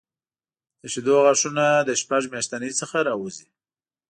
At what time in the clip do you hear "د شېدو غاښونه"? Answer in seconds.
0.81-1.65